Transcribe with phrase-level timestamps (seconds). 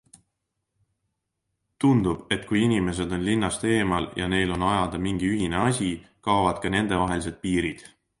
[1.83, 5.91] Tundub, et kui inimesed on linnast eemal ja neil on ajada mingi ühine asi,
[6.29, 7.85] kaovad ka nendevahelised piirid.